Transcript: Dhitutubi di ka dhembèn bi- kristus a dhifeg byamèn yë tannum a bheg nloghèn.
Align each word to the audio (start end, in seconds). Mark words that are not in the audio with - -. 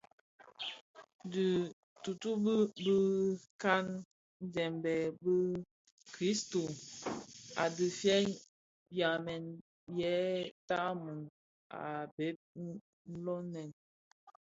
Dhitutubi 1.31 2.55
di 2.83 2.95
ka 3.61 3.75
dhembèn 4.53 5.05
bi- 5.23 5.65
kristus 6.13 6.75
a 7.63 7.65
dhifeg 7.77 8.25
byamèn 8.93 9.45
yë 9.99 10.15
tannum 10.67 11.21
a 11.81 11.83
bheg 12.15 12.37
nloghèn. 13.21 13.69